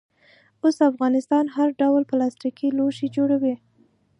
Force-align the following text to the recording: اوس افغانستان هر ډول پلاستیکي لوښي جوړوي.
اوس 0.63 0.77
افغانستان 0.91 1.45
هر 1.55 1.69
ډول 1.81 2.03
پلاستیکي 2.11 2.67
لوښي 2.77 3.07
جوړوي. 3.15 3.55